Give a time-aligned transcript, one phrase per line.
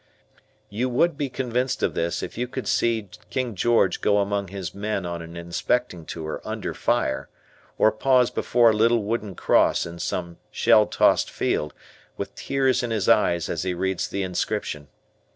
[0.71, 4.73] You would be convinced of this if you could seem King George go among his
[4.73, 7.29] men on an inspecting tour under fire,
[7.77, 11.75] or pause before a little wooden cross in some shell tossed field
[12.17, 14.87] with tears in his eyes as he reads the inscription.